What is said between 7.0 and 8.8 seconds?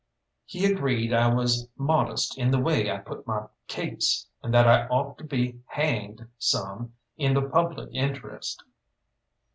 in the public interest.